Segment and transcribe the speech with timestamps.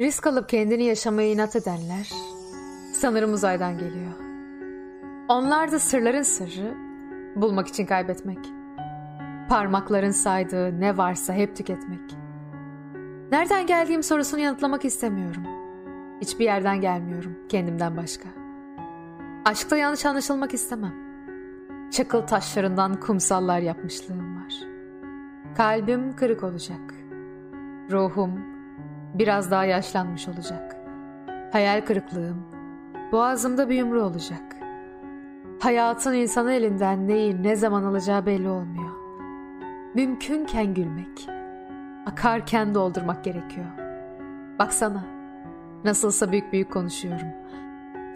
[0.00, 2.12] Risk alıp kendini yaşamaya inat edenler
[2.92, 4.12] sanırım uzaydan geliyor.
[5.28, 6.74] Onlar da sırların sırrı
[7.36, 8.38] bulmak için kaybetmek.
[9.48, 12.00] Parmakların saydığı ne varsa hep tüketmek.
[13.32, 15.42] Nereden geldiğim sorusunu yanıtlamak istemiyorum.
[16.20, 18.28] Hiçbir yerden gelmiyorum kendimden başka.
[19.44, 20.94] Aşkta yanlış anlaşılmak istemem.
[21.90, 24.54] Çakıl taşlarından kumsallar yapmışlığım var.
[25.56, 26.94] Kalbim kırık olacak.
[27.90, 28.55] Ruhum
[29.18, 30.76] biraz daha yaşlanmış olacak.
[31.52, 32.42] Hayal kırıklığım
[33.12, 34.56] boğazımda bir yumru olacak.
[35.60, 38.90] Hayatın insanın elinden neyi ne zaman alacağı belli olmuyor.
[39.94, 41.28] Mümkünken gülmek,
[42.06, 43.66] akarken doldurmak gerekiyor.
[44.58, 45.04] Baksana,
[45.84, 47.28] nasılsa büyük büyük konuşuyorum.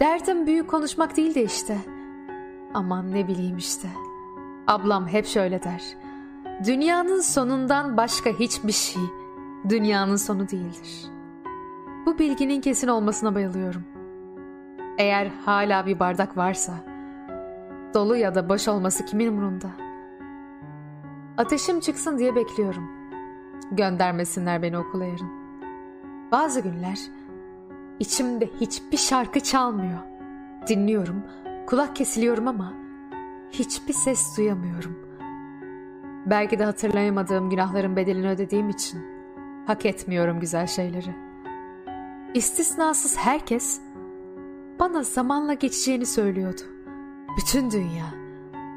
[0.00, 1.76] Derdim büyük konuşmak değil de işte.
[2.74, 3.88] Aman ne bileyim işte.
[4.66, 5.82] Ablam hep şöyle der.
[6.66, 9.02] Dünyanın sonundan başka hiçbir şey
[9.68, 11.06] dünyanın sonu değildir.
[12.06, 13.84] Bu bilginin kesin olmasına bayılıyorum.
[14.98, 16.74] Eğer hala bir bardak varsa,
[17.94, 19.70] dolu ya da boş olması kimin umurunda?
[21.38, 22.90] Ateşim çıksın diye bekliyorum.
[23.72, 25.30] Göndermesinler beni okula yarın.
[26.32, 26.98] Bazı günler
[27.98, 29.98] içimde hiçbir şarkı çalmıyor.
[30.68, 31.22] Dinliyorum,
[31.66, 32.72] kulak kesiliyorum ama
[33.50, 34.98] hiçbir ses duyamıyorum.
[36.26, 39.19] Belki de hatırlayamadığım günahların bedelini ödediğim için
[39.66, 41.14] hak etmiyorum güzel şeyleri.
[42.34, 43.80] İstisnasız herkes
[44.78, 46.60] bana zamanla geçeceğini söylüyordu.
[47.38, 48.06] Bütün dünya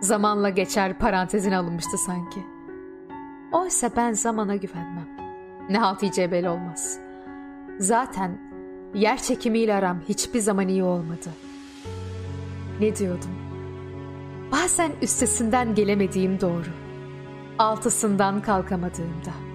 [0.02, 2.44] zamanla geçer parantezine alınmıştı sanki.
[3.52, 5.08] Oysa ben zamana güvenmem.
[5.70, 7.00] Ne halt yiyeceği belli olmaz.
[7.80, 8.38] Zaten
[8.94, 11.30] yer çekimiyle aram hiçbir zaman iyi olmadı.
[12.80, 13.30] Ne diyordum?
[14.52, 16.70] Bazen üstesinden gelemediğim doğru.
[17.60, 19.53] Altısından kalkamadığımda.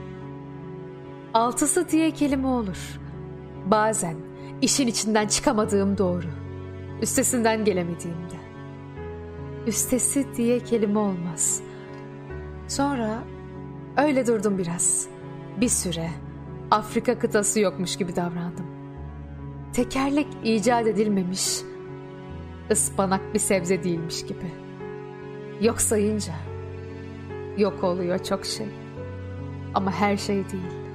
[1.38, 3.00] Altısı diye kelime olur.
[3.66, 4.16] Bazen
[4.62, 6.26] işin içinden çıkamadığım doğru.
[7.02, 8.34] Üstesinden gelemediğimde.
[9.66, 11.60] Üstesi diye kelime olmaz.
[12.68, 13.18] Sonra
[13.96, 15.08] öyle durdum biraz.
[15.60, 16.10] Bir süre
[16.70, 18.66] Afrika kıtası yokmuş gibi davrandım.
[19.72, 21.60] Tekerlek icat edilmemiş,
[22.70, 24.52] ıspanak bir sebze değilmiş gibi.
[25.60, 26.34] Yok sayınca
[27.58, 28.68] yok oluyor çok şey.
[29.74, 30.87] Ama her şey değil.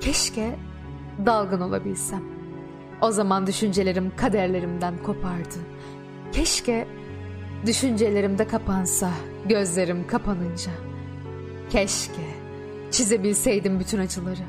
[0.00, 0.56] Keşke
[1.26, 2.22] dalgın olabilsem.
[3.00, 5.58] O zaman düşüncelerim kaderlerimden kopardı.
[6.32, 6.88] Keşke
[7.66, 9.10] düşüncelerimde kapansa,
[9.48, 10.70] gözlerim kapanınca.
[11.70, 12.22] Keşke
[12.90, 14.44] çizebilseydim bütün acıları.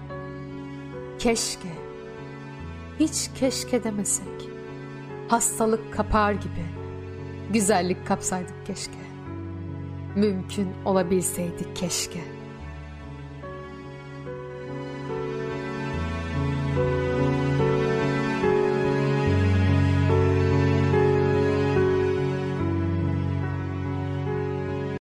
[1.19, 1.69] Keşke,
[2.99, 4.49] hiç keşke demesek.
[5.27, 6.65] Hastalık kapar gibi,
[7.53, 9.01] güzellik kapsaydık keşke.
[10.15, 12.40] Mümkün olabilseydik keşke.''